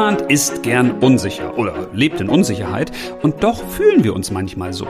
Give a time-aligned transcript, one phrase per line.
[0.00, 2.90] Niemand ist gern unsicher oder lebt in Unsicherheit
[3.20, 4.86] und doch fühlen wir uns manchmal so.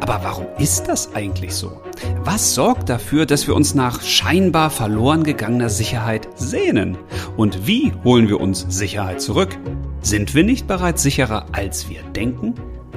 [0.00, 1.82] Aber warum ist das eigentlich so?
[2.24, 6.96] Was sorgt dafür, dass wir uns nach scheinbar verloren gegangener Sicherheit sehnen?
[7.36, 9.50] Und wie holen wir uns Sicherheit zurück?
[10.00, 12.54] Sind wir nicht bereits sicherer, als wir denken?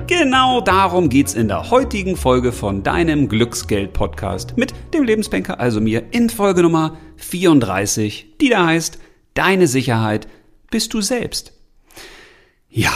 [0.08, 6.04] Genau darum geht's in der heutigen Folge von deinem Glücksgeld-Podcast mit dem Lebensbanker, also mir,
[6.12, 9.00] in Folge Nummer 34, die da heißt,
[9.34, 10.30] deine Sicherheit
[10.72, 11.57] bist du selbst.
[12.78, 12.94] Ja,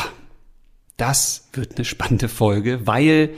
[0.97, 3.31] das wird eine spannende Folge, weil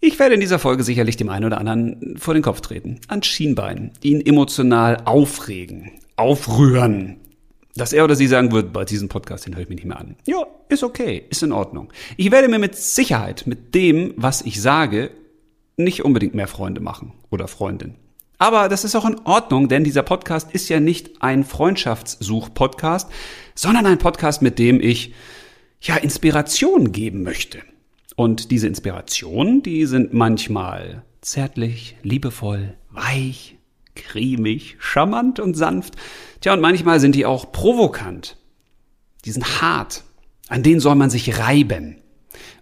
[0.00, 3.22] ich werde in dieser Folge sicherlich dem einen oder anderen vor den Kopf treten, an
[3.22, 7.18] Schienbein, ihn emotional aufregen, aufrühren,
[7.76, 10.00] dass er oder sie sagen wird, bei diesem Podcast, den höre ich mir nicht mehr
[10.00, 10.16] an.
[10.26, 11.92] Ja, ist okay, ist in Ordnung.
[12.16, 15.12] Ich werde mir mit Sicherheit mit dem, was ich sage,
[15.76, 17.94] nicht unbedingt mehr Freunde machen oder Freundin.
[18.38, 23.10] Aber das ist auch in Ordnung, denn dieser Podcast ist ja nicht ein Freundschaftssuch-Podcast,
[23.54, 25.12] sondern ein Podcast, mit dem ich
[25.80, 27.58] ja Inspiration geben möchte.
[28.14, 33.56] Und diese Inspirationen, die sind manchmal zärtlich, liebevoll, weich,
[33.96, 35.94] cremig, charmant und sanft.
[36.40, 38.36] Tja, und manchmal sind die auch provokant.
[39.24, 40.04] Die sind hart.
[40.48, 42.00] An denen soll man sich reiben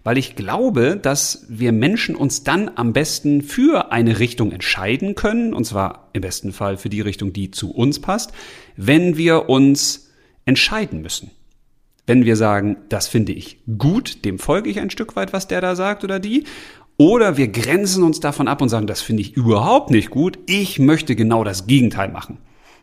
[0.07, 5.53] weil ich glaube, dass wir Menschen uns dann am besten für eine Richtung entscheiden können,
[5.53, 8.31] und zwar im besten Fall für die Richtung, die zu uns passt,
[8.77, 10.09] wenn wir uns
[10.45, 11.31] entscheiden müssen.
[12.05, 15.59] Wenn wir sagen, das finde ich gut, dem folge ich ein Stück weit, was der
[15.59, 16.45] da sagt oder die,
[16.95, 20.79] oder wir grenzen uns davon ab und sagen, das finde ich überhaupt nicht gut, ich
[20.79, 22.37] möchte genau das Gegenteil machen.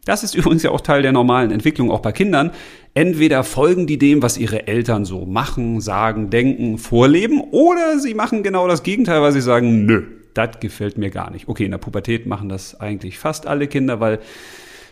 [0.05, 2.51] Das ist übrigens ja auch Teil der normalen Entwicklung auch bei Kindern.
[2.95, 8.43] Entweder folgen die dem, was ihre Eltern so machen, sagen, denken, vorleben, oder sie machen
[8.43, 10.03] genau das Gegenteil, weil sie sagen, nö,
[10.35, 11.49] das gefällt mir gar nicht.
[11.49, 14.21] Okay, in der Pubertät machen das eigentlich fast alle Kinder, weil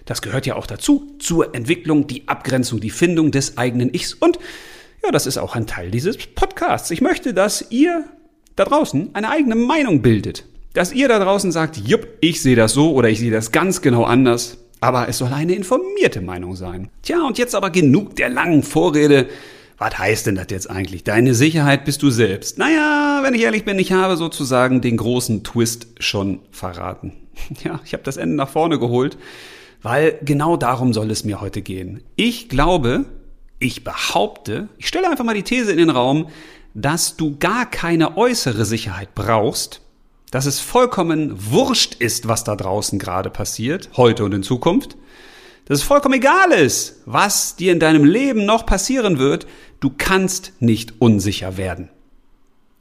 [0.04, 4.14] das gehört ja auch dazu, zur Entwicklung, die Abgrenzung, die Findung des eigenen Ichs.
[4.14, 4.38] Und
[5.04, 6.90] ja, das ist auch ein Teil dieses Podcasts.
[6.90, 8.04] Ich möchte, dass ihr
[8.56, 10.44] da draußen eine eigene Meinung bildet.
[10.74, 13.82] Dass ihr da draußen sagt, jupp, ich sehe das so oder ich sehe das ganz
[13.82, 14.58] genau anders.
[14.82, 16.90] Aber es soll eine informierte Meinung sein.
[17.02, 19.28] Tja, und jetzt aber genug der langen Vorrede.
[19.78, 21.04] Was heißt denn das jetzt eigentlich?
[21.04, 22.58] Deine Sicherheit bist du selbst.
[22.58, 27.12] Naja, wenn ich ehrlich bin, ich habe sozusagen den großen Twist schon verraten.
[27.64, 29.16] Ja, ich habe das Ende nach vorne geholt,
[29.82, 32.02] weil genau darum soll es mir heute gehen.
[32.16, 33.04] Ich glaube,
[33.60, 36.28] ich behaupte, ich stelle einfach mal die These in den Raum,
[36.74, 39.80] dass du gar keine äußere Sicherheit brauchst,
[40.32, 44.96] dass es vollkommen wurscht ist, was da draußen gerade passiert, heute und in Zukunft,
[45.66, 49.46] dass es vollkommen egal ist, was dir in deinem Leben noch passieren wird,
[49.78, 51.90] du kannst nicht unsicher werden,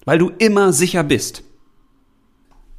[0.05, 1.43] weil du immer sicher bist.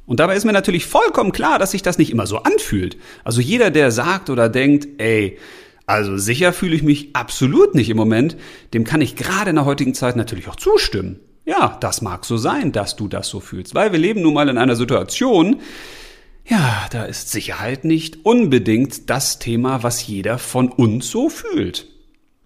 [0.07, 2.97] Und dabei ist mir natürlich vollkommen klar, dass sich das nicht immer so anfühlt.
[3.23, 5.37] Also jeder, der sagt oder denkt, ey,
[5.85, 8.37] also sicher fühle ich mich absolut nicht im Moment,
[8.73, 11.19] dem kann ich gerade in der heutigen Zeit natürlich auch zustimmen.
[11.45, 14.47] Ja, das mag so sein, dass du das so fühlst, weil wir leben nun mal
[14.47, 15.59] in einer Situation,
[16.45, 21.87] ja, da ist Sicherheit nicht unbedingt das Thema, was jeder von uns so fühlt.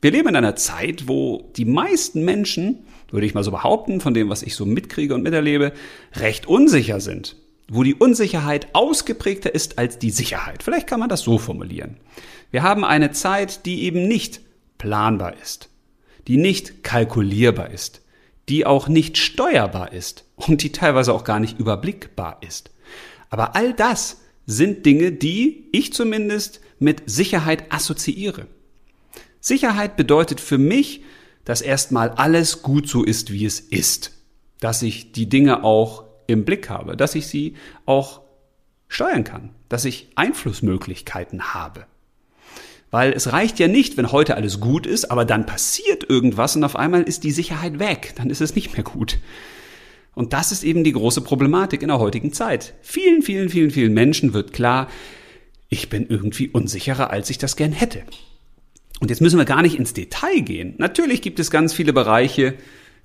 [0.02, 4.14] Wir leben in einer Zeit, wo die meisten Menschen, würde ich mal so behaupten, von
[4.14, 5.74] dem, was ich so mitkriege und miterlebe,
[6.16, 7.36] recht unsicher sind.
[7.70, 10.64] Wo die Unsicherheit ausgeprägter ist als die Sicherheit.
[10.64, 11.98] Vielleicht kann man das so formulieren.
[12.52, 14.42] Wir haben eine Zeit, die eben nicht
[14.78, 15.70] planbar ist,
[16.28, 18.02] die nicht kalkulierbar ist,
[18.50, 22.72] die auch nicht steuerbar ist und die teilweise auch gar nicht überblickbar ist.
[23.30, 28.48] Aber all das sind Dinge, die ich zumindest mit Sicherheit assoziiere.
[29.40, 31.04] Sicherheit bedeutet für mich,
[31.44, 34.14] dass erstmal alles gut so ist, wie es ist.
[34.60, 38.22] Dass ich die Dinge auch im Blick habe, dass ich sie auch
[38.88, 41.86] steuern kann, dass ich Einflussmöglichkeiten habe.
[42.90, 46.64] Weil es reicht ja nicht, wenn heute alles gut ist, aber dann passiert irgendwas und
[46.64, 48.14] auf einmal ist die Sicherheit weg.
[48.16, 49.20] Dann ist es nicht mehr gut.
[50.16, 52.74] Und das ist eben die große Problematik in der heutigen Zeit.
[52.82, 54.88] Vielen, vielen, vielen, vielen Menschen wird klar,
[55.70, 58.04] ich bin irgendwie unsicherer, als ich das gern hätte.
[59.00, 60.74] Und jetzt müssen wir gar nicht ins Detail gehen.
[60.78, 62.56] Natürlich gibt es ganz viele Bereiche,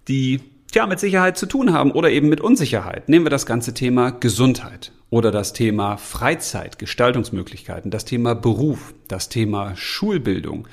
[0.08, 0.40] die
[0.70, 3.08] tja, mit Sicherheit zu tun haben oder eben mit Unsicherheit.
[3.08, 9.28] Nehmen wir das ganze Thema Gesundheit oder das Thema Freizeit, Gestaltungsmöglichkeiten, das Thema Beruf, das
[9.28, 10.66] Thema Schulbildung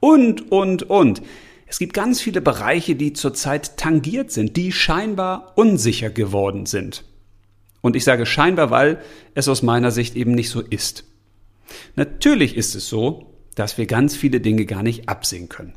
[0.00, 1.22] und, und, und.
[1.66, 7.04] Es gibt ganz viele Bereiche, die zurzeit tangiert sind, die scheinbar unsicher geworden sind.
[7.80, 9.00] Und ich sage scheinbar, weil
[9.34, 11.04] es aus meiner Sicht eben nicht so ist.
[11.94, 15.72] Natürlich ist es so, dass wir ganz viele Dinge gar nicht absehen können.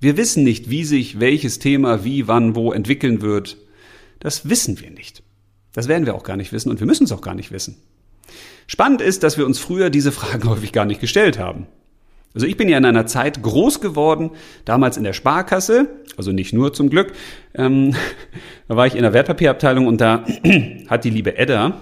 [0.00, 3.58] Wir wissen nicht, wie sich welches Thema wie, wann, wo entwickeln wird.
[4.20, 5.22] Das wissen wir nicht.
[5.78, 7.76] Das werden wir auch gar nicht wissen und wir müssen es auch gar nicht wissen.
[8.66, 11.68] Spannend ist, dass wir uns früher diese Fragen häufig gar nicht gestellt haben.
[12.34, 14.32] Also ich bin ja in einer Zeit groß geworden,
[14.64, 17.12] damals in der Sparkasse, also nicht nur zum Glück,
[17.54, 17.94] ähm,
[18.68, 20.24] da war ich in der Wertpapierabteilung und da
[20.88, 21.80] hat die liebe Edda,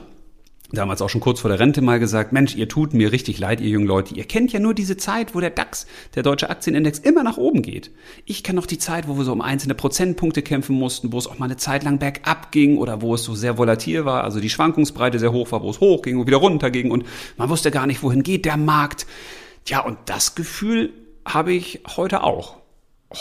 [0.77, 3.61] damals auch schon kurz vor der Rente mal gesagt, Mensch, ihr tut mir richtig leid,
[3.61, 4.15] ihr jungen Leute.
[4.15, 7.63] Ihr kennt ja nur diese Zeit, wo der DAX, der deutsche Aktienindex, immer nach oben
[7.63, 7.91] geht.
[8.25, 11.27] Ich kenne noch die Zeit, wo wir so um einzelne Prozentpunkte kämpfen mussten, wo es
[11.27, 14.41] auch mal eine Zeit lang bergab ging oder wo es so sehr volatil war, also
[14.41, 17.05] die Schwankungsbreite sehr hoch war, wo es hoch ging und wieder runter ging und
[17.37, 19.07] man wusste gar nicht, wohin geht der Markt.
[19.67, 20.93] Ja, und das Gefühl
[21.25, 22.57] habe ich heute auch.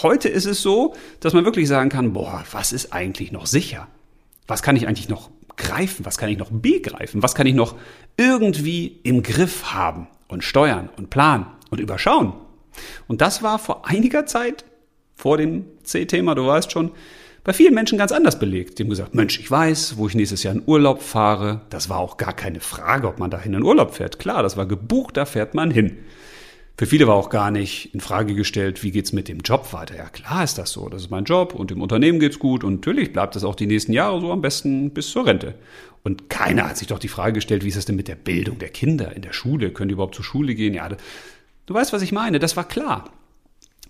[0.01, 3.87] Heute ist es so, dass man wirklich sagen kann, boah, was ist eigentlich noch sicher?
[4.47, 6.05] Was kann ich eigentlich noch greifen?
[6.05, 7.23] Was kann ich noch begreifen?
[7.23, 7.75] Was kann ich noch
[8.17, 12.33] irgendwie im Griff haben und steuern und planen und überschauen?
[13.07, 14.65] Und das war vor einiger Zeit,
[15.15, 16.91] vor dem C-Thema, du weißt schon,
[17.45, 18.79] bei vielen Menschen ganz anders belegt.
[18.79, 21.61] Die haben gesagt, Mensch, ich weiß, wo ich nächstes Jahr in Urlaub fahre.
[21.69, 24.17] Das war auch gar keine Frage, ob man dahin in Urlaub fährt.
[24.17, 25.99] Klar, das war gebucht, da fährt man hin.
[26.77, 29.95] Für viele war auch gar nicht in Frage gestellt, wie geht's mit dem Job weiter.
[29.95, 30.89] Ja, klar ist das so.
[30.89, 33.67] Das ist mein Job und dem Unternehmen geht's gut und natürlich bleibt das auch die
[33.67, 35.55] nächsten Jahre so am besten bis zur Rente.
[36.03, 38.59] Und keiner hat sich doch die Frage gestellt, wie ist es denn mit der Bildung
[38.59, 39.71] der Kinder in der Schule?
[39.71, 40.73] Können die überhaupt zur Schule gehen?
[40.73, 42.39] Ja, du weißt, was ich meine.
[42.39, 43.09] Das war klar.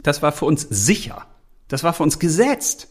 [0.04, 1.26] Das war für uns sicher.
[1.68, 2.90] Das war für uns gesetzt.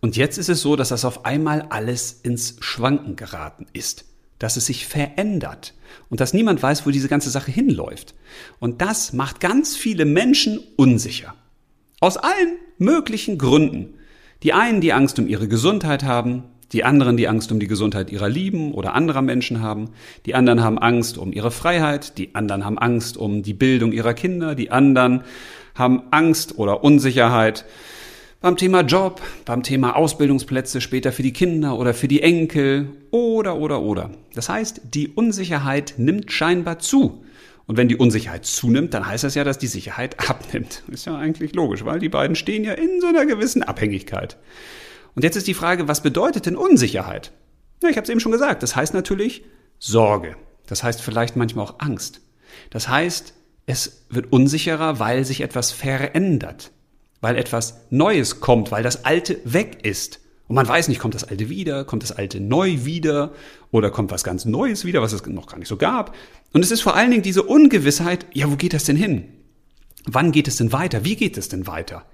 [0.00, 4.07] Und jetzt ist es so, dass das auf einmal alles ins Schwanken geraten ist
[4.38, 5.74] dass es sich verändert
[6.10, 8.14] und dass niemand weiß, wo diese ganze Sache hinläuft.
[8.60, 11.34] Und das macht ganz viele Menschen unsicher.
[12.00, 13.94] Aus allen möglichen Gründen.
[14.42, 18.10] Die einen, die Angst um ihre Gesundheit haben, die anderen, die Angst um die Gesundheit
[18.10, 19.90] ihrer Lieben oder anderer Menschen haben,
[20.26, 24.14] die anderen haben Angst um ihre Freiheit, die anderen haben Angst um die Bildung ihrer
[24.14, 25.24] Kinder, die anderen
[25.74, 27.64] haben Angst oder Unsicherheit
[28.40, 33.56] beim Thema Job, beim Thema Ausbildungsplätze später für die Kinder oder für die Enkel oder
[33.56, 34.10] oder oder.
[34.34, 37.24] Das heißt, die Unsicherheit nimmt scheinbar zu.
[37.66, 40.84] Und wenn die Unsicherheit zunimmt, dann heißt das ja, dass die Sicherheit abnimmt.
[40.88, 44.38] Ist ja eigentlich logisch, weil die beiden stehen ja in so einer gewissen Abhängigkeit.
[45.14, 47.32] Und jetzt ist die Frage, was bedeutet denn Unsicherheit?
[47.82, 48.62] Ja, ich habe es eben schon gesagt.
[48.62, 49.42] Das heißt natürlich
[49.78, 50.36] Sorge.
[50.66, 52.20] Das heißt vielleicht manchmal auch Angst.
[52.70, 53.34] Das heißt,
[53.66, 56.70] es wird unsicherer, weil sich etwas verändert
[57.20, 60.20] weil etwas Neues kommt, weil das Alte weg ist.
[60.46, 63.32] Und man weiß nicht, kommt das Alte wieder, kommt das Alte neu wieder
[63.70, 66.14] oder kommt was ganz Neues wieder, was es noch gar nicht so gab.
[66.52, 69.24] Und es ist vor allen Dingen diese Ungewissheit, ja, wo geht das denn hin?
[70.06, 71.04] Wann geht es denn weiter?
[71.04, 72.06] Wie geht es denn weiter?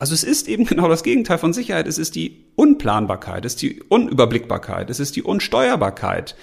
[0.00, 1.86] Also es ist eben genau das Gegenteil von Sicherheit.
[1.86, 6.36] Es ist die Unplanbarkeit, es ist die Unüberblickbarkeit, es ist die Unsteuerbarkeit.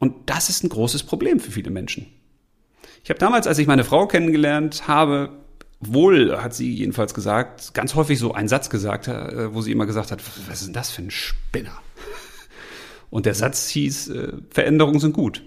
[0.00, 2.06] Und das ist ein großes Problem für viele Menschen.
[3.04, 5.43] Ich habe damals, als ich meine Frau kennengelernt habe,
[5.80, 9.86] wohl, hat sie jedenfalls gesagt, ganz häufig so einen Satz gesagt, äh, wo sie immer
[9.86, 11.76] gesagt hat, was ist denn das für ein Spinner?
[13.10, 15.42] Und der Satz hieß, äh, Veränderungen sind gut.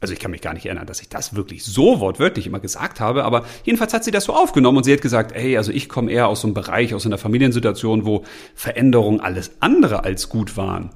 [0.00, 2.98] Also ich kann mich gar nicht erinnern, dass ich das wirklich so wortwörtlich immer gesagt
[2.98, 5.88] habe, aber jedenfalls hat sie das so aufgenommen und sie hat gesagt, ey, also ich
[5.88, 8.24] komme eher aus so einem Bereich, aus einer Familiensituation, wo
[8.56, 10.90] Veränderungen alles andere als gut waren.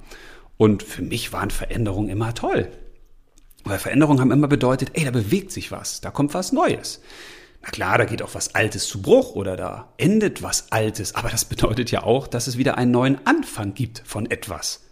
[0.57, 2.69] Und für mich waren Veränderungen immer toll.
[3.63, 7.01] Weil Veränderungen haben immer bedeutet, ey, da bewegt sich was, da kommt was Neues.
[7.67, 11.31] Na klar, da geht auch was Altes zu Bruch oder da endet was Altes, aber
[11.31, 14.85] das bedeutet ja auch, dass es wieder einen neuen Anfang gibt von etwas.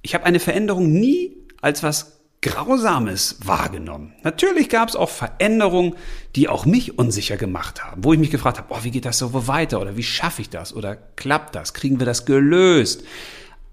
[0.00, 4.14] Ich habe eine Veränderung nie als was Grausames wahrgenommen.
[4.22, 5.96] Natürlich gab es auch Veränderungen,
[6.34, 9.18] die auch mich unsicher gemacht haben, wo ich mich gefragt habe, oh, wie geht das
[9.18, 13.04] so weiter oder wie schaffe ich das oder klappt das, kriegen wir das gelöst.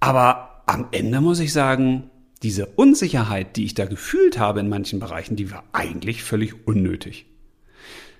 [0.01, 2.09] Aber am Ende muss ich sagen,
[2.43, 7.27] diese Unsicherheit, die ich da gefühlt habe in manchen Bereichen, die war eigentlich völlig unnötig.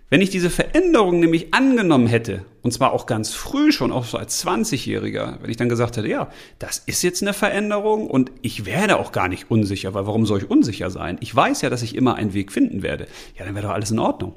[0.10, 4.18] Wenn ich diese Veränderung nämlich angenommen hätte, und zwar auch ganz früh schon, auch so
[4.18, 8.66] als 20-Jähriger, wenn ich dann gesagt hätte, ja, das ist jetzt eine Veränderung und ich
[8.66, 11.18] werde auch gar nicht unsicher, weil warum soll ich unsicher sein?
[11.22, 13.08] Ich weiß ja, dass ich immer einen Weg finden werde.
[13.38, 14.36] Ja, dann wäre doch alles in Ordnung.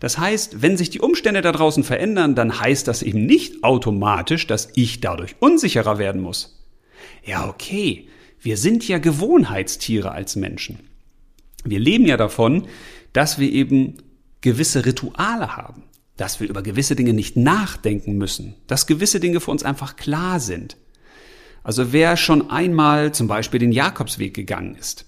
[0.00, 4.46] Das heißt, wenn sich die Umstände da draußen verändern, dann heißt das eben nicht automatisch,
[4.46, 6.64] dass ich dadurch unsicherer werden muss.
[7.24, 8.08] Ja, okay,
[8.40, 10.78] wir sind ja Gewohnheitstiere als Menschen.
[11.64, 12.66] Wir leben ja davon,
[13.12, 13.96] dass wir eben
[14.40, 15.84] gewisse Rituale haben,
[16.16, 20.40] dass wir über gewisse Dinge nicht nachdenken müssen, dass gewisse Dinge für uns einfach klar
[20.40, 20.76] sind.
[21.62, 25.06] Also wer schon einmal zum Beispiel den Jakobsweg gegangen ist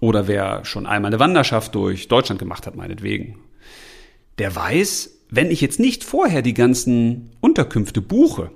[0.00, 3.38] oder wer schon einmal eine Wanderschaft durch Deutschland gemacht hat, meinetwegen,
[4.38, 8.50] der weiß, wenn ich jetzt nicht vorher die ganzen Unterkünfte buche,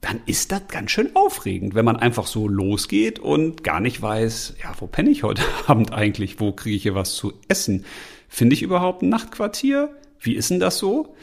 [0.00, 4.56] dann ist das ganz schön aufregend, wenn man einfach so losgeht und gar nicht weiß,
[4.62, 7.84] ja, wo penne ich heute Abend eigentlich, wo kriege ich hier was zu essen,
[8.32, 9.90] Finde ich überhaupt ein Nachtquartier?
[10.20, 11.14] Wie ist denn das so?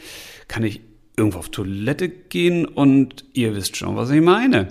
[0.46, 0.82] Kann ich
[1.16, 4.68] irgendwo auf Toilette gehen und ihr wisst schon, was ich meine.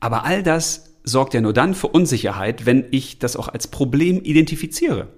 [0.00, 4.22] Aber all das sorgt ja nur dann für Unsicherheit, wenn ich das auch als Problem
[4.22, 5.08] identifiziere.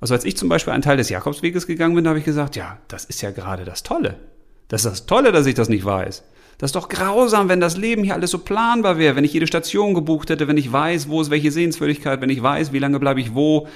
[0.00, 2.78] Also als ich zum Beispiel einen Teil des Jakobsweges gegangen bin, habe ich gesagt, ja,
[2.88, 4.16] das ist ja gerade das Tolle.
[4.68, 6.24] Das ist das Tolle, dass ich das nicht weiß.
[6.56, 9.46] Das ist doch grausam, wenn das Leben hier alles so planbar wäre, wenn ich jede
[9.46, 12.98] Station gebucht hätte, wenn ich weiß, wo ist welche Sehenswürdigkeit, wenn ich weiß, wie lange
[12.98, 13.68] bleibe ich wo,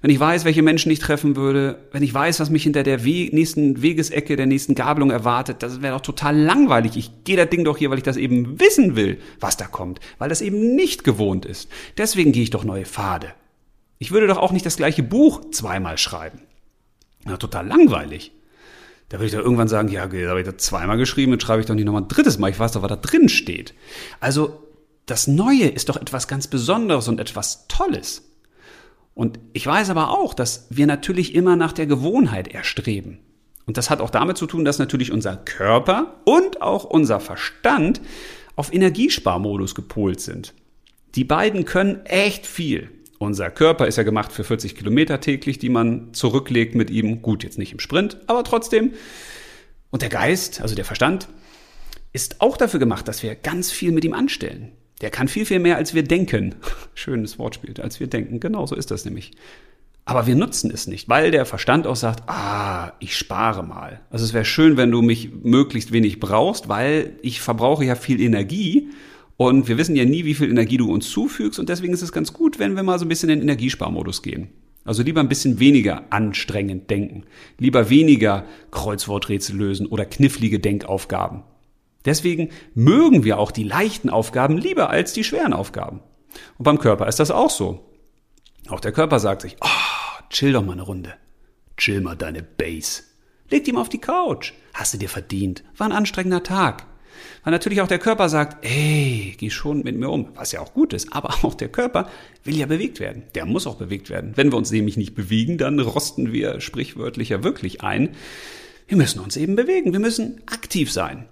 [0.00, 3.04] wenn ich weiß, welche Menschen ich treffen würde, wenn ich weiß, was mich hinter der
[3.04, 6.96] We nächsten Wegesecke, der nächsten Gabelung erwartet, das wäre doch total langweilig.
[6.96, 10.00] Ich gehe das Ding doch hier, weil ich das eben wissen will, was da kommt,
[10.18, 11.68] weil das eben nicht gewohnt ist.
[11.96, 13.32] Deswegen gehe ich doch neue Pfade.
[13.98, 16.40] Ich würde doch auch nicht das gleiche Buch zweimal schreiben.
[17.24, 18.32] Na, total langweilig.
[19.08, 21.60] Da würde ich doch irgendwann sagen, ja, da habe ich das zweimal geschrieben, jetzt schreibe
[21.60, 22.50] ich doch nicht nochmal ein drittes Mal.
[22.50, 23.74] Ich weiß doch, was da drin steht.
[24.20, 24.62] Also,
[25.06, 28.27] das Neue ist doch etwas ganz Besonderes und etwas Tolles.
[29.18, 33.18] Und ich weiß aber auch, dass wir natürlich immer nach der Gewohnheit erstreben.
[33.66, 38.00] Und das hat auch damit zu tun, dass natürlich unser Körper und auch unser Verstand
[38.54, 40.54] auf Energiesparmodus gepolt sind.
[41.16, 42.92] Die beiden können echt viel.
[43.18, 47.20] Unser Körper ist ja gemacht für 40 Kilometer täglich, die man zurücklegt mit ihm.
[47.20, 48.92] Gut, jetzt nicht im Sprint, aber trotzdem.
[49.90, 51.26] Und der Geist, also der Verstand,
[52.12, 54.77] ist auch dafür gemacht, dass wir ganz viel mit ihm anstellen.
[55.00, 56.56] Der kann viel, viel mehr, als wir denken.
[56.94, 58.40] Schönes Wortspiel, als wir denken.
[58.40, 59.32] Genau so ist das nämlich.
[60.04, 64.00] Aber wir nutzen es nicht, weil der Verstand auch sagt, ah, ich spare mal.
[64.10, 68.20] Also es wäre schön, wenn du mich möglichst wenig brauchst, weil ich verbrauche ja viel
[68.20, 68.88] Energie
[69.36, 72.10] und wir wissen ja nie, wie viel Energie du uns zufügst und deswegen ist es
[72.10, 74.48] ganz gut, wenn wir mal so ein bisschen in den Energiesparmodus gehen.
[74.88, 77.24] Also lieber ein bisschen weniger anstrengend denken,
[77.58, 81.42] lieber weniger Kreuzworträtsel lösen oder knifflige Denkaufgaben.
[82.04, 86.00] Deswegen mögen wir auch die leichten Aufgaben lieber als die schweren Aufgaben.
[86.56, 87.84] Und beim Körper ist das auch so.
[88.68, 91.14] Auch der Körper sagt sich, oh, chill doch mal eine Runde.
[91.76, 93.02] Chill mal deine Base.
[93.50, 94.52] Leg die mal auf die Couch.
[94.74, 95.64] Hast du dir verdient.
[95.76, 96.86] War ein anstrengender Tag.
[97.42, 100.74] Weil natürlich auch der Körper sagt, ey, geh schon mit mir um, was ja auch
[100.74, 101.12] gut ist.
[101.12, 102.10] Aber auch der Körper
[102.44, 103.24] will ja bewegt werden.
[103.34, 104.32] Der muss auch bewegt werden.
[104.36, 108.10] Wenn wir uns nämlich nicht bewegen, dann rosten wir sprichwörtlich ja wirklich ein.
[108.86, 109.92] Wir müssen uns eben bewegen.
[109.92, 111.26] Wir müssen aktiv sein.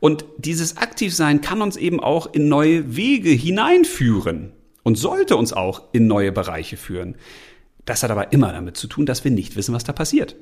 [0.00, 5.82] Und dieses Aktivsein kann uns eben auch in neue Wege hineinführen und sollte uns auch
[5.92, 7.16] in neue Bereiche führen.
[7.84, 10.36] Das hat aber immer damit zu tun, dass wir nicht wissen, was da passiert.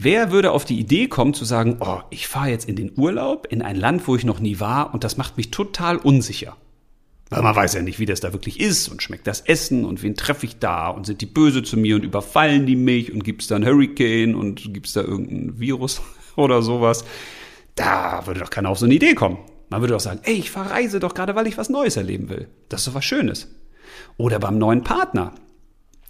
[0.00, 3.48] Wer würde auf die Idee kommen zu sagen, oh, ich fahre jetzt in den Urlaub
[3.50, 6.56] in ein Land, wo ich noch nie war und das macht mich total unsicher.
[7.30, 10.02] Weil man weiß ja nicht, wie das da wirklich ist und schmeckt das Essen und
[10.02, 13.24] wen treffe ich da und sind die böse zu mir und überfallen die mich und
[13.24, 16.00] gibt es da einen Hurricane und gibt es da irgendein Virus
[16.36, 17.04] oder sowas.
[17.78, 19.38] Da würde doch keiner auf so eine Idee kommen.
[19.70, 22.48] Man würde doch sagen, ey, ich verreise doch gerade, weil ich was Neues erleben will.
[22.68, 23.48] Das ist doch was Schönes.
[24.16, 25.32] Oder beim neuen Partner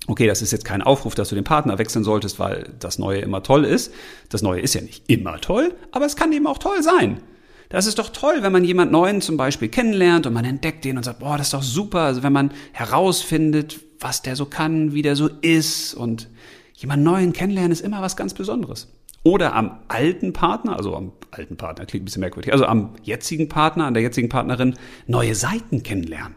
[0.08, 3.20] okay, das ist jetzt kein Aufruf, dass du den Partner wechseln solltest, weil das Neue
[3.20, 3.92] immer toll ist.
[4.30, 7.20] Das Neue ist ja nicht immer toll, aber es kann eben auch toll sein.
[7.68, 10.96] Das ist doch toll, wenn man jemand Neuen zum Beispiel kennenlernt und man entdeckt den
[10.96, 12.00] und sagt, boah, das ist doch super.
[12.00, 16.28] Also wenn man herausfindet, was der so kann, wie der so ist und
[16.74, 18.88] jemand Neuen kennenlernen ist immer was ganz Besonderes.
[19.28, 23.50] Oder am alten Partner, also am alten Partner, klingt ein bisschen merkwürdig, also am jetzigen
[23.50, 24.74] Partner, an der jetzigen Partnerin
[25.06, 26.34] neue Seiten kennenlernen.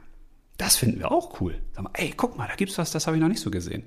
[0.57, 1.55] Das finden wir auch cool.
[1.71, 3.83] Sag mal, ey, guck mal, da gibt's was, das habe ich noch nicht so gesehen.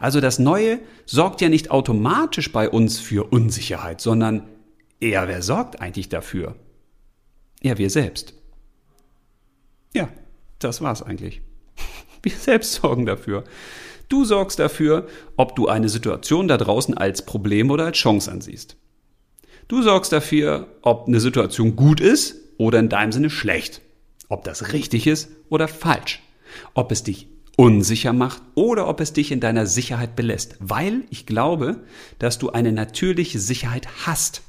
[0.00, 4.48] Also das Neue sorgt ja nicht automatisch bei uns für Unsicherheit, sondern
[4.98, 6.56] eher wer sorgt eigentlich dafür?
[7.60, 8.32] Ja, wir selbst.
[9.92, 10.08] Ja,
[10.58, 11.42] das war's eigentlich.
[12.22, 13.44] Wir selbst sorgen dafür.
[14.08, 18.76] Du sorgst dafür, ob du eine Situation da draußen als Problem oder als Chance ansiehst.
[19.68, 23.82] Du sorgst dafür, ob eine Situation gut ist oder in deinem Sinne schlecht
[24.28, 26.22] ob das richtig ist oder falsch,
[26.74, 31.26] ob es dich unsicher macht oder ob es dich in deiner Sicherheit belässt, weil ich
[31.26, 31.82] glaube,
[32.18, 34.42] dass du eine natürliche Sicherheit hast.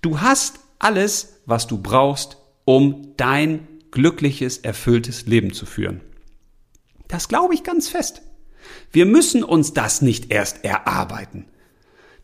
[0.00, 6.00] Du hast alles, was du brauchst, um dein glückliches, erfülltes Leben zu führen.
[7.08, 8.22] Das glaube ich ganz fest.
[8.92, 11.46] Wir müssen uns das nicht erst erarbeiten.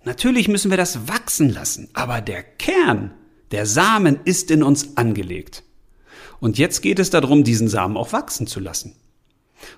[0.05, 3.13] Natürlich müssen wir das wachsen lassen, aber der Kern,
[3.51, 5.63] der Samen ist in uns angelegt.
[6.41, 8.97] Und jetzt geht es darum, diesen Samen auch wachsen zu lassen.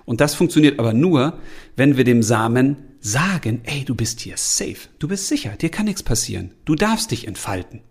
[0.05, 1.39] Und das funktioniert aber nur,
[1.75, 5.85] wenn wir dem Samen sagen, ey, du bist hier safe, du bist sicher, dir kann
[5.85, 7.81] nichts passieren, du darfst dich entfalten.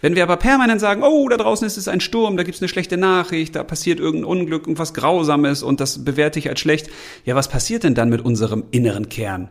[0.00, 2.68] Wenn wir aber permanent sagen, oh, da draußen ist es ein Sturm, da gibt's eine
[2.68, 6.88] schlechte Nachricht, da passiert irgendein Unglück, irgendwas Grausames und das bewerte ich als schlecht,
[7.24, 9.50] ja, was passiert denn dann mit unserem inneren Kern?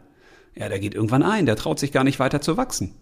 [0.55, 2.95] Ja, der geht irgendwann ein, der traut sich gar nicht weiter zu wachsen.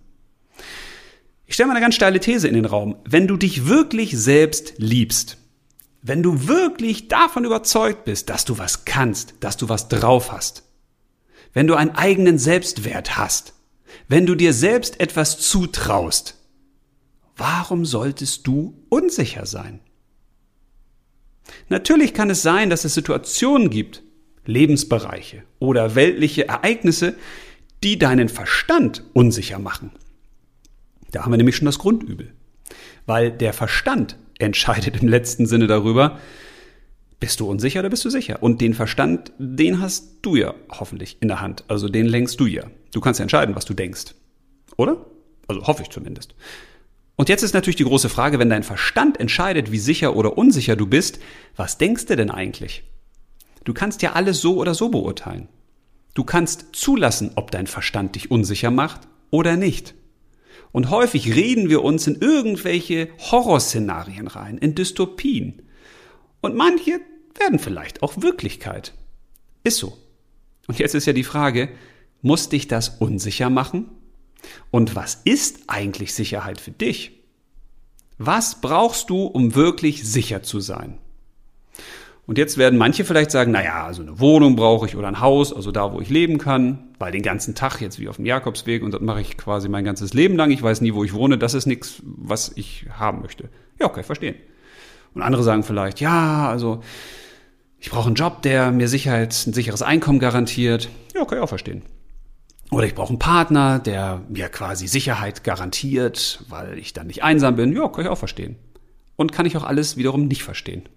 [1.46, 2.96] Ich stelle mal eine ganz steile These in den Raum.
[3.08, 5.38] Wenn du dich wirklich selbst liebst,
[6.02, 10.64] wenn du wirklich davon überzeugt bist, dass du was kannst, dass du was drauf hast,
[11.54, 13.54] wenn du einen eigenen Selbstwert hast,
[14.08, 16.36] wenn du dir selbst etwas zutraust,
[17.36, 19.80] warum solltest du unsicher sein?
[21.70, 24.04] Natürlich kann es sein, dass es Situationen gibt,
[24.46, 27.16] Lebensbereiche oder weltliche Ereignisse,
[27.84, 29.92] die deinen Verstand unsicher machen.
[31.12, 32.34] Da haben wir nämlich schon das Grundübel.
[33.06, 36.20] Weil der Verstand entscheidet im letzten Sinne darüber,
[37.20, 38.44] bist du unsicher oder bist du sicher?
[38.44, 41.64] Und den Verstand, den hast du ja hoffentlich in der Hand.
[41.68, 42.66] Also den lenkst du ja.
[42.92, 44.16] Du kannst ja entscheiden, was du denkst.
[44.78, 45.06] Oder?
[45.48, 46.36] Also hoffe ich zumindest.
[47.16, 50.76] Und jetzt ist natürlich die große Frage, wenn dein Verstand entscheidet, wie sicher oder unsicher
[50.76, 51.20] du bist,
[51.56, 52.84] was denkst du denn eigentlich?
[53.64, 55.48] Du kannst ja alles so oder so beurteilen.
[56.14, 59.96] Du kannst zulassen, ob dein Verstand dich unsicher macht oder nicht.
[60.72, 65.62] Und häufig reden wir uns in irgendwelche Horrorszenarien rein, in Dystopien.
[66.42, 67.00] Und manche
[67.40, 68.94] werden vielleicht auch Wirklichkeit.
[69.64, 69.98] Ist so.
[70.68, 71.70] Und jetzt ist ja die Frage,
[72.22, 73.90] muss dich das unsicher machen?
[74.72, 77.24] Und was ist eigentlich Sicherheit für dich?
[78.18, 80.98] Was brauchst du, um wirklich sicher zu sein?
[82.28, 85.54] Und jetzt werden manche vielleicht sagen, naja, also eine Wohnung brauche ich oder ein Haus,
[85.54, 88.82] also da, wo ich leben kann, weil den ganzen Tag jetzt wie auf dem Jakobsweg
[88.82, 90.50] und das mache ich quasi mein ganzes Leben lang.
[90.50, 91.38] Ich weiß nie, wo ich wohne.
[91.38, 93.50] Das ist nichts, was ich haben möchte.
[93.80, 94.36] Ja, okay, verstehen.
[95.14, 96.82] Und andere sagen vielleicht, ja, also
[97.80, 100.90] ich brauche einen Job, der mir Sicherheit, ein sicheres Einkommen garantiert.
[101.14, 101.84] Ja, okay, auch verstehen.
[102.72, 107.56] Oder ich brauche einen Partner, der mir quasi Sicherheit garantiert, weil ich dann nicht einsam
[107.56, 107.74] bin.
[107.74, 108.58] Ja, kann ich auch verstehen.
[109.16, 110.90] Und kann ich auch alles wiederum nicht verstehen.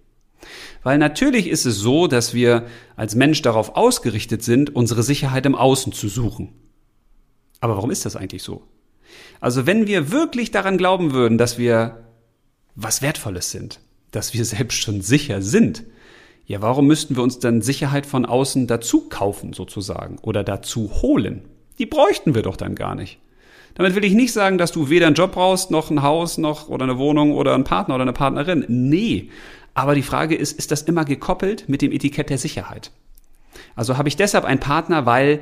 [0.83, 5.55] Weil natürlich ist es so, dass wir als Mensch darauf ausgerichtet sind, unsere Sicherheit im
[5.55, 6.53] Außen zu suchen.
[7.59, 8.63] Aber warum ist das eigentlich so?
[9.39, 12.05] Also wenn wir wirklich daran glauben würden, dass wir
[12.75, 13.79] was Wertvolles sind,
[14.11, 15.83] dass wir selbst schon sicher sind,
[16.45, 21.43] ja, warum müssten wir uns dann Sicherheit von außen dazu kaufen sozusagen oder dazu holen?
[21.79, 23.19] Die bräuchten wir doch dann gar nicht.
[23.75, 26.67] Damit will ich nicht sagen, dass du weder einen Job brauchst, noch ein Haus, noch
[26.67, 28.65] oder eine Wohnung oder einen Partner oder eine Partnerin.
[28.67, 29.29] Nee.
[29.73, 32.91] Aber die Frage ist, ist das immer gekoppelt mit dem Etikett der Sicherheit?
[33.75, 35.39] Also habe ich deshalb einen Partner, weil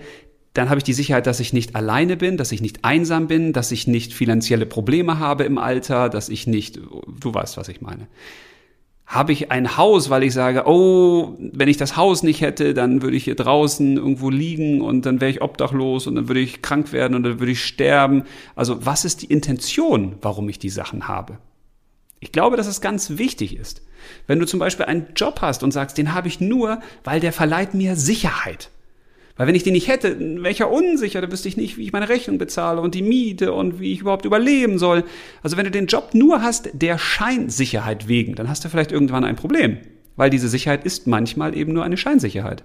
[0.54, 3.54] dann habe ich die Sicherheit, dass ich nicht alleine bin, dass ich nicht einsam bin,
[3.54, 7.82] dass ich nicht finanzielle Probleme habe im Alter, dass ich nicht, du weißt, was ich
[7.82, 8.08] meine
[9.08, 13.02] habe ich ein Haus, weil ich sage, oh, wenn ich das Haus nicht hätte, dann
[13.02, 16.62] würde ich hier draußen irgendwo liegen und dann wäre ich obdachlos und dann würde ich
[16.62, 18.24] krank werden und dann würde ich sterben.
[18.56, 21.38] Also was ist die Intention, warum ich die Sachen habe?
[22.20, 23.82] Ich glaube, dass es ganz wichtig ist.
[24.28, 27.32] Wenn du zum Beispiel einen Job hast und sagst, den habe ich nur, weil der
[27.32, 28.72] verleiht mir Sicherheit.
[29.38, 31.84] Weil wenn ich den nicht hätte, wäre ich ja unsicher, da wüsste ich nicht, wie
[31.84, 35.04] ich meine Rechnung bezahle und die Miete und wie ich überhaupt überleben soll.
[35.44, 39.24] Also wenn du den Job nur hast, der Scheinsicherheit wegen, dann hast du vielleicht irgendwann
[39.24, 39.78] ein Problem.
[40.16, 42.64] Weil diese Sicherheit ist manchmal eben nur eine Scheinsicherheit.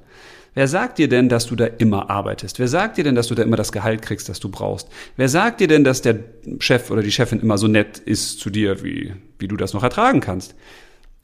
[0.54, 2.58] Wer sagt dir denn, dass du da immer arbeitest?
[2.58, 4.88] Wer sagt dir denn, dass du da immer das Gehalt kriegst, das du brauchst?
[5.16, 6.18] Wer sagt dir denn, dass der
[6.58, 9.82] Chef oder die Chefin immer so nett ist zu dir, wie, wie du das noch
[9.82, 10.54] ertragen kannst?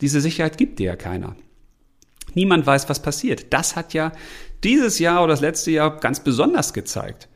[0.01, 1.37] Diese Sicherheit gibt dir ja keiner.
[2.35, 3.53] Niemand weiß, was passiert.
[3.53, 4.13] Das hat ja
[4.65, 7.29] dieses Jahr oder das letzte Jahr ganz besonders gezeigt.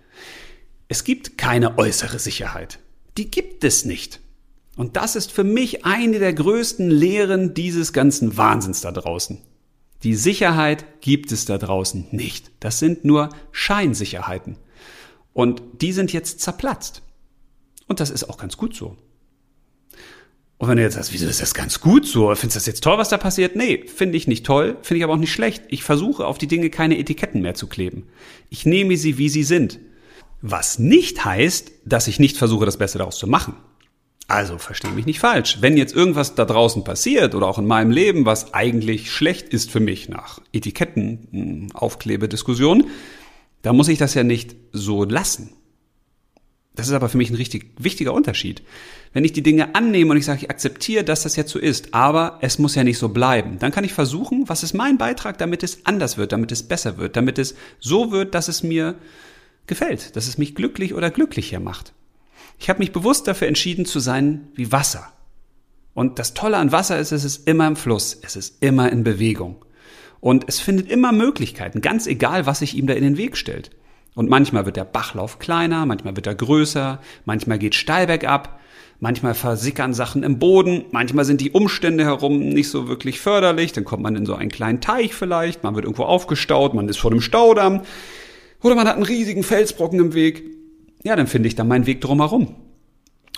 [0.88, 2.78] Es gibt keine äußere Sicherheit.
[3.16, 4.20] Die gibt es nicht.
[4.76, 9.38] Und das ist für mich eine der größten Lehren dieses ganzen Wahnsinns da draußen.
[10.02, 12.50] Die Sicherheit gibt es da draußen nicht.
[12.60, 14.56] Das sind nur Scheinsicherheiten.
[15.32, 17.02] Und die sind jetzt zerplatzt.
[17.86, 18.96] Und das ist auch ganz gut so.
[20.62, 22.28] Und wenn du jetzt sagst, wieso ist das ganz gut so?
[22.36, 23.56] Findest du das jetzt toll, was da passiert?
[23.56, 25.64] Nee, finde ich nicht toll, finde ich aber auch nicht schlecht.
[25.70, 28.06] Ich versuche auf die Dinge keine Etiketten mehr zu kleben.
[28.48, 29.80] Ich nehme sie, wie sie sind.
[30.40, 33.56] Was nicht heißt, dass ich nicht versuche, das Beste daraus zu machen.
[34.28, 35.58] Also verstehe mich nicht falsch.
[35.60, 39.68] Wenn jetzt irgendwas da draußen passiert oder auch in meinem Leben, was eigentlich schlecht ist
[39.68, 42.86] für mich nach Etiketten, hm, Aufklebediskussion,
[43.62, 45.54] da muss ich das ja nicht so lassen.
[46.74, 48.62] Das ist aber für mich ein richtig wichtiger Unterschied.
[49.12, 51.92] Wenn ich die Dinge annehme und ich sage, ich akzeptiere, dass das jetzt so ist,
[51.92, 55.36] aber es muss ja nicht so bleiben, dann kann ich versuchen, was ist mein Beitrag,
[55.36, 58.94] damit es anders wird, damit es besser wird, damit es so wird, dass es mir
[59.66, 61.92] gefällt, dass es mich glücklich oder glücklicher macht.
[62.58, 65.12] Ich habe mich bewusst dafür entschieden zu sein wie Wasser.
[65.94, 69.04] Und das Tolle an Wasser ist, es ist immer im Fluss, es ist immer in
[69.04, 69.62] Bewegung.
[70.20, 73.70] Und es findet immer Möglichkeiten, ganz egal, was sich ihm da in den Weg stellt.
[74.14, 78.60] Und manchmal wird der Bachlauf kleiner, manchmal wird er größer, manchmal geht steil bergab,
[79.00, 83.84] manchmal versickern Sachen im Boden, manchmal sind die Umstände herum nicht so wirklich förderlich, dann
[83.84, 87.10] kommt man in so einen kleinen Teich vielleicht, man wird irgendwo aufgestaut, man ist vor
[87.10, 87.82] dem Staudamm
[88.62, 90.44] oder man hat einen riesigen Felsbrocken im Weg.
[91.04, 92.54] Ja, dann finde ich dann meinen Weg drumherum.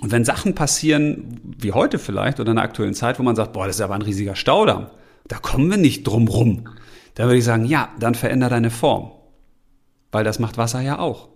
[0.03, 3.53] Und wenn Sachen passieren, wie heute vielleicht oder in der aktuellen Zeit, wo man sagt,
[3.53, 4.89] boah, das ist aber ein riesiger Staudamm,
[5.29, 6.69] da kommen wir nicht drum rum,
[7.15, 9.13] dann würde ich sagen, ja, dann veränder deine Form
[10.15, 11.29] weil das macht Wasser ja auch.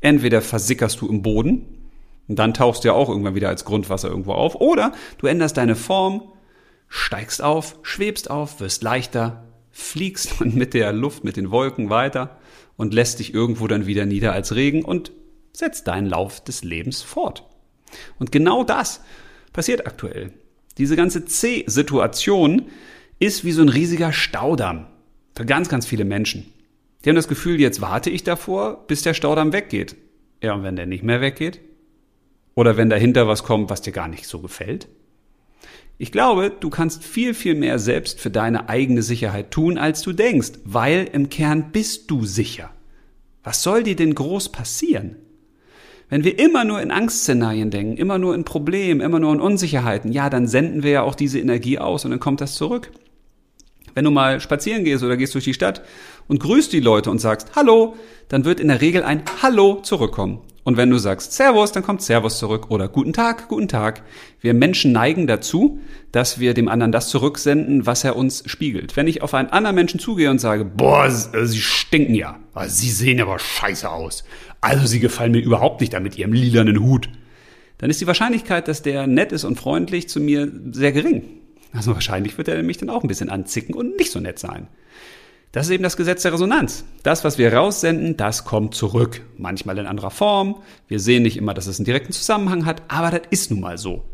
[0.00, 1.66] Entweder versickerst du im Boden,
[2.28, 5.56] und dann tauchst du ja auch irgendwann wieder als Grundwasser irgendwo auf, oder du änderst
[5.56, 6.22] deine Form,
[6.88, 12.38] steigst auf, schwebst auf, wirst leichter, fliegst dann mit der Luft, mit den Wolken weiter
[12.76, 15.12] und lässt dich irgendwo dann wieder nieder als Regen und
[15.52, 17.44] setzt deinen Lauf des Lebens fort.
[18.18, 19.02] Und genau das
[19.52, 20.32] passiert aktuell.
[20.78, 22.66] Diese ganze C-Situation
[23.18, 24.86] ist wie so ein riesiger Staudamm
[25.34, 26.52] für ganz, ganz viele Menschen.
[27.06, 29.94] Die haben das Gefühl, jetzt warte ich davor, bis der Staudamm weggeht.
[30.42, 31.60] Ja, und wenn der nicht mehr weggeht?
[32.56, 34.88] Oder wenn dahinter was kommt, was dir gar nicht so gefällt?
[35.98, 40.12] Ich glaube, du kannst viel, viel mehr selbst für deine eigene Sicherheit tun, als du
[40.12, 42.70] denkst, weil im Kern bist du sicher.
[43.44, 45.14] Was soll dir denn groß passieren?
[46.08, 50.10] Wenn wir immer nur in Angstszenarien denken, immer nur in Problemen, immer nur in Unsicherheiten,
[50.10, 52.90] ja, dann senden wir ja auch diese Energie aus und dann kommt das zurück.
[53.96, 55.82] Wenn du mal spazieren gehst oder gehst durch die Stadt
[56.28, 57.94] und grüßt die Leute und sagst Hallo,
[58.28, 60.40] dann wird in der Regel ein Hallo zurückkommen.
[60.66, 64.02] Und wenn du sagst Servus, dann kommt Servus zurück oder Guten Tag, Guten Tag.
[64.40, 65.78] Wir Menschen neigen dazu,
[66.10, 68.96] dass wir dem anderen das zurücksenden, was er uns spiegelt.
[68.96, 73.20] Wenn ich auf einen anderen Menschen zugehe und sage, boah, sie stinken ja, sie sehen
[73.20, 74.24] aber scheiße aus.
[74.60, 77.10] Also sie gefallen mir überhaupt nicht da mit ihrem lilanen Hut.
[77.78, 81.22] Dann ist die Wahrscheinlichkeit, dass der nett ist und freundlich zu mir sehr gering.
[81.72, 84.66] Also wahrscheinlich wird er mich dann auch ein bisschen anzicken und nicht so nett sein.
[85.56, 86.84] Das ist eben das Gesetz der Resonanz.
[87.02, 89.22] Das, was wir raussenden, das kommt zurück.
[89.38, 90.56] Manchmal in anderer Form.
[90.86, 93.78] Wir sehen nicht immer, dass es einen direkten Zusammenhang hat, aber das ist nun mal
[93.78, 94.04] so.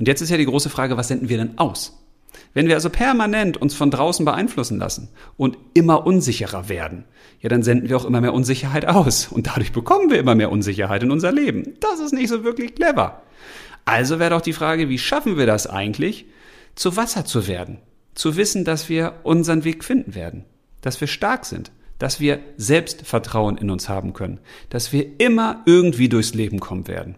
[0.00, 2.04] Und jetzt ist ja die große Frage, was senden wir denn aus?
[2.52, 7.04] Wenn wir also permanent uns von draußen beeinflussen lassen und immer unsicherer werden,
[7.42, 9.28] ja, dann senden wir auch immer mehr Unsicherheit aus.
[9.28, 11.74] Und dadurch bekommen wir immer mehr Unsicherheit in unser Leben.
[11.78, 13.22] Das ist nicht so wirklich clever.
[13.84, 16.26] Also wäre doch die Frage, wie schaffen wir das eigentlich,
[16.74, 17.78] zu Wasser zu werden?
[18.16, 20.44] Zu wissen, dass wir unseren Weg finden werden.
[20.88, 21.70] Dass wir stark sind.
[21.98, 24.40] Dass wir Selbstvertrauen in uns haben können.
[24.70, 27.16] Dass wir immer irgendwie durchs Leben kommen werden.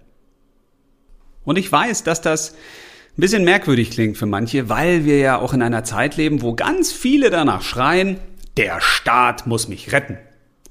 [1.45, 5.53] Und ich weiß, dass das ein bisschen merkwürdig klingt für manche, weil wir ja auch
[5.53, 8.19] in einer Zeit leben, wo ganz viele danach schreien,
[8.57, 10.19] der Staat muss mich retten.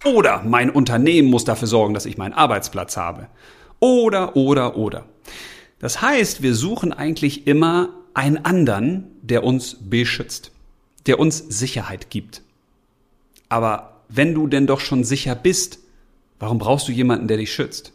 [0.04, 3.28] Oder mein Unternehmen muss dafür sorgen, dass ich meinen Arbeitsplatz habe.
[3.80, 5.06] Oder, oder, oder.
[5.80, 10.52] Das heißt, wir suchen eigentlich immer einen anderen, der uns beschützt,
[11.08, 12.42] der uns Sicherheit gibt.
[13.50, 15.80] Aber wenn du denn doch schon sicher bist,
[16.40, 17.94] warum brauchst du jemanden, der dich schützt?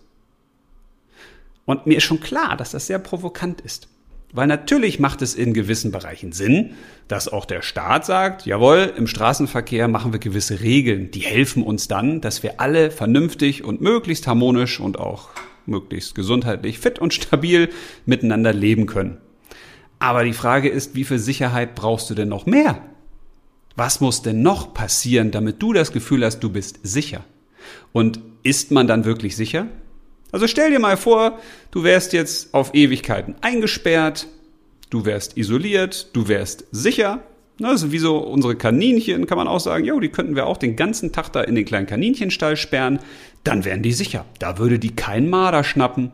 [1.65, 3.89] Und mir ist schon klar, dass das sehr provokant ist.
[4.33, 6.73] Weil natürlich macht es in gewissen Bereichen Sinn,
[7.07, 11.87] dass auch der Staat sagt, jawohl, im Straßenverkehr machen wir gewisse Regeln, die helfen uns
[11.87, 15.29] dann, dass wir alle vernünftig und möglichst harmonisch und auch
[15.67, 17.71] möglichst gesundheitlich fit und stabil
[18.07, 19.19] miteinander leben können.
[20.01, 22.83] Aber die Frage ist, wie viel Sicherheit brauchst du denn noch mehr?
[23.77, 27.25] Was muss denn noch passieren, damit du das Gefühl hast, du bist sicher?
[27.93, 29.67] Und ist man dann wirklich sicher?
[30.31, 31.39] Also stell dir mal vor,
[31.71, 34.29] du wärst jetzt auf Ewigkeiten eingesperrt,
[34.91, 37.23] du wärst isoliert, du wärst sicher.
[37.63, 40.75] Also wie so unsere Kaninchen, kann man auch sagen, jo, die könnten wir auch den
[40.75, 42.99] ganzen Tag da in den kleinen Kaninchenstall sperren,
[43.45, 44.25] dann wären die sicher.
[44.41, 46.13] Da würde die kein Marder schnappen.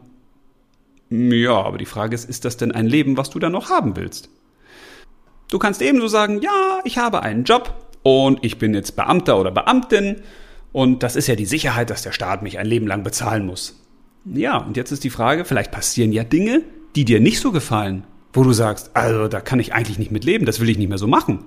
[1.09, 3.97] Ja, aber die Frage ist, ist das denn ein Leben, was du dann noch haben
[3.97, 4.29] willst?
[5.51, 9.51] Du kannst ebenso sagen, ja, ich habe einen Job und ich bin jetzt Beamter oder
[9.51, 10.17] Beamtin
[10.73, 13.81] und das ist ja die Sicherheit, dass der Staat mich ein Leben lang bezahlen muss.
[14.25, 16.63] Ja, und jetzt ist die Frage, vielleicht passieren ja Dinge,
[16.95, 20.25] die dir nicht so gefallen, wo du sagst, also da kann ich eigentlich nicht mit
[20.25, 21.45] leben, das will ich nicht mehr so machen.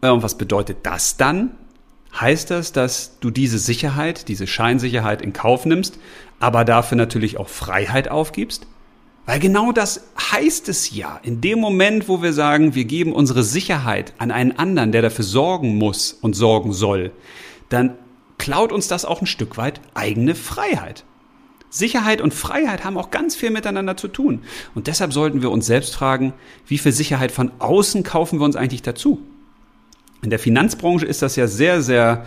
[0.00, 1.50] Äh, und was bedeutet das dann?
[2.18, 5.98] Heißt das, dass du diese Sicherheit, diese Scheinsicherheit in Kauf nimmst,
[6.40, 8.66] aber dafür natürlich auch Freiheit aufgibst?
[9.30, 11.20] Weil genau das heißt es ja.
[11.22, 15.24] In dem Moment, wo wir sagen, wir geben unsere Sicherheit an einen anderen, der dafür
[15.24, 17.12] sorgen muss und sorgen soll,
[17.68, 17.96] dann
[18.38, 21.04] klaut uns das auch ein Stück weit eigene Freiheit.
[21.68, 24.42] Sicherheit und Freiheit haben auch ganz viel miteinander zu tun.
[24.74, 26.32] Und deshalb sollten wir uns selbst fragen,
[26.66, 29.20] wie viel Sicherheit von außen kaufen wir uns eigentlich dazu?
[30.22, 32.26] In der Finanzbranche ist das ja sehr, sehr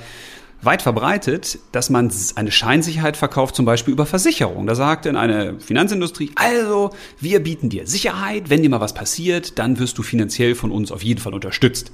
[0.65, 4.67] weit verbreitet, dass man eine Scheinsicherheit verkauft, zum Beispiel über Versicherung.
[4.67, 9.59] Da sagt in eine Finanzindustrie, also wir bieten dir Sicherheit, wenn dir mal was passiert,
[9.59, 11.91] dann wirst du finanziell von uns auf jeden Fall unterstützt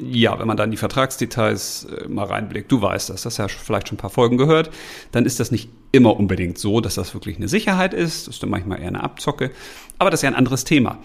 [0.00, 3.58] ja, wenn man dann die Vertragsdetails äh, mal reinblickt, du weißt das, das hast ja
[3.58, 4.70] vielleicht schon ein paar Folgen gehört,
[5.12, 8.26] dann ist das nicht immer unbedingt so, dass das wirklich eine Sicherheit ist.
[8.26, 9.50] Das ist dann manchmal eher eine Abzocke.
[9.98, 10.98] Aber das ist ja ein anderes Thema.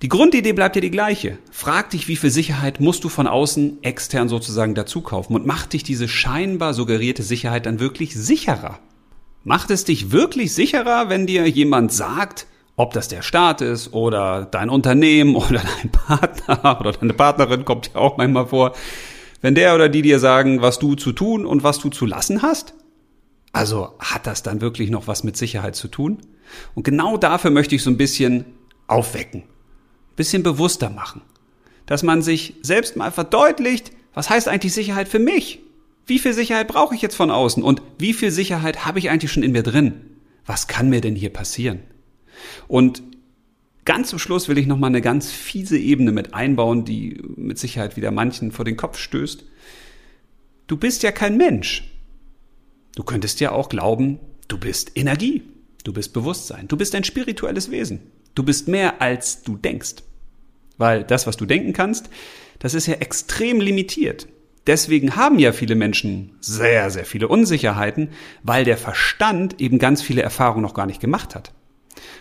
[0.00, 1.38] Die Grundidee bleibt ja die gleiche.
[1.50, 5.72] Frag dich, wie viel Sicherheit musst du von außen extern sozusagen dazu kaufen und macht
[5.72, 8.78] dich diese scheinbar suggerierte Sicherheit dann wirklich sicherer?
[9.42, 14.46] Macht es dich wirklich sicherer, wenn dir jemand sagt, ob das der Staat ist oder
[14.48, 18.74] dein Unternehmen oder dein Partner oder deine Partnerin kommt ja auch manchmal vor.
[19.40, 22.42] Wenn der oder die dir sagen, was du zu tun und was du zu lassen
[22.42, 22.74] hast,
[23.52, 26.18] also hat das dann wirklich noch was mit Sicherheit zu tun?
[26.76, 28.44] Und genau dafür möchte ich so ein bisschen
[28.86, 29.42] aufwecken,
[30.18, 31.22] bisschen bewusster machen,
[31.86, 35.60] dass man sich selbst mal verdeutlicht, Was heißt eigentlich Sicherheit für mich?
[36.04, 37.62] Wie viel Sicherheit brauche ich jetzt von außen?
[37.62, 40.00] Und wie viel Sicherheit habe ich eigentlich schon in mir drin?
[40.44, 41.80] Was kann mir denn hier passieren?
[42.66, 43.02] Und
[43.84, 47.96] ganz zum Schluss will ich nochmal eine ganz fiese Ebene mit einbauen, die mit Sicherheit
[47.96, 49.44] wieder manchen vor den Kopf stößt.
[50.66, 51.88] Du bist ja kein Mensch.
[52.96, 55.42] Du könntest ja auch glauben, du bist Energie.
[55.84, 56.66] Du bist Bewusstsein.
[56.66, 58.00] Du bist ein spirituelles Wesen.
[58.34, 60.02] Du bist mehr, als du denkst.
[60.78, 62.08] Weil das, was du denken kannst,
[62.58, 64.26] das ist ja extrem limitiert.
[64.66, 68.10] Deswegen haben ja viele Menschen sehr, sehr viele Unsicherheiten,
[68.42, 71.52] weil der Verstand eben ganz viele Erfahrungen noch gar nicht gemacht hat.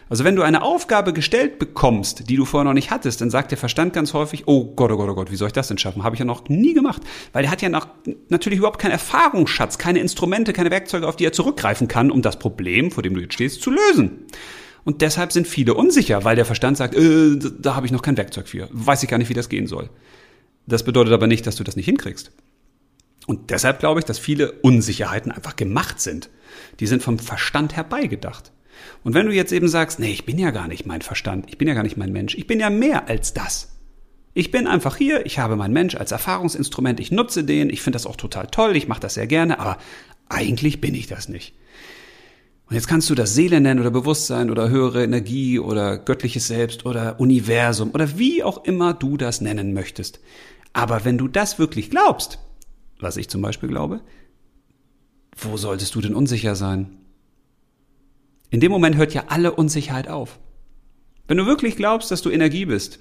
[0.10, 3.52] Also wenn du eine Aufgabe gestellt bekommst, die du vorher noch nicht hattest, dann sagt
[3.52, 5.78] der Verstand ganz häufig, oh Gott, oh Gott, oh Gott, wie soll ich das denn
[5.78, 6.04] schaffen?
[6.04, 7.02] Habe ich ja noch nie gemacht.
[7.34, 7.88] Weil der hat ja noch,
[8.30, 12.39] natürlich überhaupt keinen Erfahrungsschatz, keine Instrumente, keine Werkzeuge, auf die er zurückgreifen kann, um das
[12.39, 14.26] Problem, vor dem du jetzt stehst, zu lösen.
[14.88, 18.15] Und deshalb sind viele unsicher, weil der Verstand sagt, äh, da habe ich noch kein
[18.15, 18.69] Werkzeug für.
[18.71, 19.89] Weiß ich gar nicht, wie das gehen soll.
[20.65, 22.32] Das bedeutet aber nicht, dass du das nicht hinkriegst.
[23.26, 26.30] Und deshalb glaube ich, dass viele Unsicherheiten einfach gemacht sind.
[26.80, 28.54] Die sind vom Verstand herbeigedacht.
[29.04, 31.58] Und wenn du jetzt eben sagst, nee, ich bin ja gar nicht mein Verstand, ich
[31.58, 33.73] bin ja gar nicht mein Mensch, ich bin ja mehr als das.
[34.34, 37.97] Ich bin einfach hier, ich habe meinen Mensch als Erfahrungsinstrument, ich nutze den, ich finde
[37.97, 39.80] das auch total toll, ich mache das sehr gerne, aber
[40.30, 41.56] eigentlich bin ich das nicht.
[42.69, 46.86] Und jetzt kannst du das Seele nennen oder Bewusstsein oder höhere Energie oder göttliches Selbst
[46.86, 50.19] oder Universum oder wie auch immer du das nennen möchtest.
[50.73, 52.39] Aber wenn du das wirklich glaubst,
[52.99, 54.01] was ich zum Beispiel glaube,
[55.38, 56.97] wo solltest du denn unsicher sein?
[58.49, 60.38] In dem Moment hört ja alle Unsicherheit auf.
[61.27, 62.99] Wenn du wirklich glaubst, dass du Energie bist,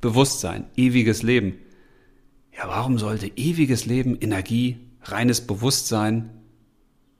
[0.00, 1.54] Bewusstsein, ewiges Leben,
[2.56, 6.30] ja, warum sollte ewiges Leben, Energie, reines Bewusstsein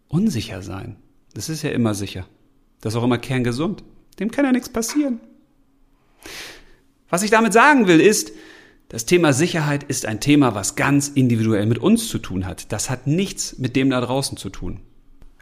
[0.07, 0.97] unsicher sein?
[1.35, 2.27] Das ist ja immer sicher.
[2.81, 3.85] Das ist auch immer kerngesund.
[4.19, 5.21] Dem kann ja nichts passieren.
[7.09, 8.33] Was ich damit sagen will, ist,
[8.89, 12.73] das Thema Sicherheit ist ein Thema, was ganz individuell mit uns zu tun hat.
[12.73, 14.81] Das hat nichts mit dem da draußen zu tun.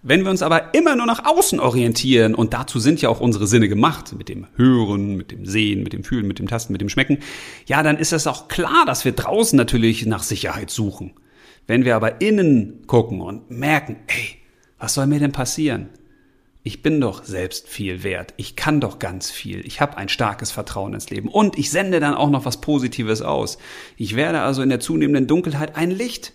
[0.02, 3.46] Wenn wir uns aber immer nur nach außen orientieren, und dazu sind ja auch unsere
[3.46, 6.80] Sinne gemacht, mit dem Hören, mit dem Sehen, mit dem Fühlen, mit dem Tasten, mit
[6.80, 7.18] dem Schmecken,
[7.66, 11.14] ja, dann ist es auch klar, dass wir draußen natürlich nach Sicherheit suchen.
[11.66, 14.36] Wenn wir aber innen gucken und merken, ey,
[14.78, 15.88] was soll mir denn passieren?
[16.62, 18.34] Ich bin doch selbst viel wert.
[18.36, 19.64] Ich kann doch ganz viel.
[19.64, 21.28] Ich habe ein starkes Vertrauen ins Leben.
[21.28, 23.58] Und ich sende dann auch noch was Positives aus.
[23.96, 26.32] Ich werde also in der zunehmenden Dunkelheit ein Licht.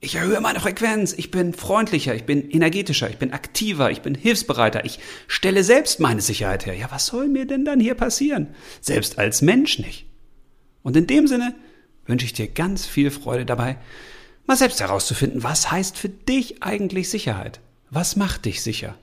[0.00, 4.14] Ich erhöhe meine Frequenz, ich bin freundlicher, ich bin energetischer, ich bin aktiver, ich bin
[4.14, 6.74] hilfsbereiter, ich stelle selbst meine Sicherheit her.
[6.74, 8.48] Ja, was soll mir denn dann hier passieren?
[8.82, 10.04] Selbst als Mensch nicht.
[10.82, 11.54] Und in dem Sinne
[12.04, 13.78] wünsche ich dir ganz viel Freude dabei,
[14.46, 17.60] mal selbst herauszufinden, was heißt für dich eigentlich Sicherheit?
[17.90, 18.96] Was macht dich sicher?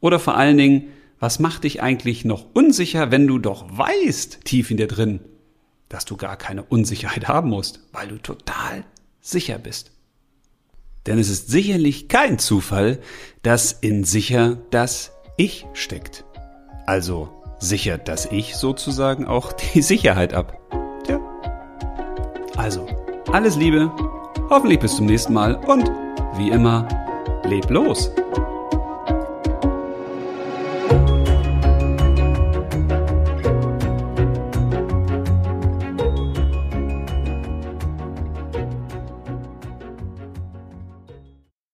[0.00, 4.70] Oder vor allen Dingen, was macht dich eigentlich noch unsicher, wenn du doch weißt, tief
[4.70, 5.20] in dir drin,
[5.88, 8.84] dass du gar keine Unsicherheit haben musst, weil du total
[9.20, 9.92] sicher bist?
[11.06, 13.00] Denn es ist sicherlich kein Zufall,
[13.42, 16.24] dass in sicher das Ich steckt.
[16.86, 20.58] Also sichert das Ich sozusagen auch die Sicherheit ab.
[21.04, 21.20] Tja.
[22.56, 22.86] Also,
[23.32, 23.92] alles Liebe,
[24.50, 25.90] hoffentlich bis zum nächsten Mal und
[26.36, 26.86] wie immer,
[27.44, 28.10] leb los!